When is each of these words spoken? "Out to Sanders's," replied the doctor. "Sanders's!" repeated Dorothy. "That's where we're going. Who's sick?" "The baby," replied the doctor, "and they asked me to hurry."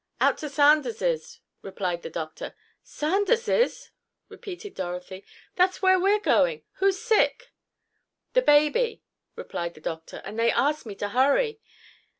"Out 0.19 0.39
to 0.39 0.49
Sanders's," 0.49 1.41
replied 1.61 2.01
the 2.01 2.09
doctor. 2.09 2.55
"Sanders's!" 2.81 3.91
repeated 4.29 4.73
Dorothy. 4.73 5.23
"That's 5.55 5.83
where 5.83 5.99
we're 5.99 6.17
going. 6.19 6.63
Who's 6.77 6.97
sick?" 6.97 7.53
"The 8.33 8.41
baby," 8.41 9.03
replied 9.35 9.75
the 9.75 9.79
doctor, 9.81 10.23
"and 10.25 10.39
they 10.39 10.49
asked 10.49 10.87
me 10.87 10.95
to 10.95 11.09
hurry." 11.09 11.61